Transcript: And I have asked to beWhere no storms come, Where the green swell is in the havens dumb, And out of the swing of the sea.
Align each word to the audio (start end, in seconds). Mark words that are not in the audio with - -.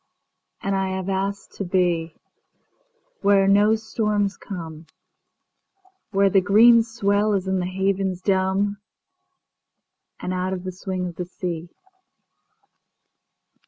And 0.63 0.75
I 0.75 0.89
have 0.95 1.09
asked 1.09 1.51
to 1.57 1.63
beWhere 3.23 3.47
no 3.47 3.75
storms 3.75 4.35
come, 4.35 4.87
Where 6.09 6.31
the 6.31 6.41
green 6.41 6.81
swell 6.81 7.33
is 7.33 7.47
in 7.47 7.59
the 7.59 7.67
havens 7.67 8.19
dumb, 8.19 8.77
And 10.19 10.33
out 10.33 10.53
of 10.53 10.63
the 10.63 10.71
swing 10.71 11.05
of 11.05 11.17
the 11.17 11.25
sea. 11.25 11.69